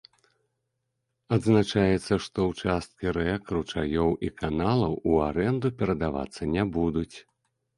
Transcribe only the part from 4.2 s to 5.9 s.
і каналаў у арэнду